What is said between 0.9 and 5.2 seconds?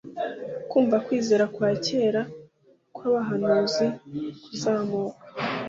kwizera kwa kera kwabahanuzi kuzamuka